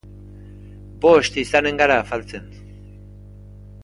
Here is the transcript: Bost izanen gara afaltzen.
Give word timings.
Bost 1.03 1.37
izanen 1.43 1.77
gara 1.81 1.97
afaltzen. 2.05 2.49